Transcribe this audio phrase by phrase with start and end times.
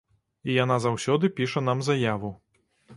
[0.49, 2.37] І яна заўсёды піша нам заяву.